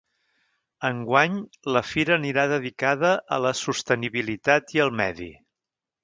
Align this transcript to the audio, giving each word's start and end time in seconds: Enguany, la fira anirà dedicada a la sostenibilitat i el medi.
Enguany, 0.87 1.33
la 1.75 1.83
fira 1.89 2.15
anirà 2.15 2.45
dedicada 2.51 3.11
a 3.37 3.39
la 3.47 3.51
sostenibilitat 3.59 4.73
i 4.79 4.83
el 4.87 4.91
medi. 5.03 5.29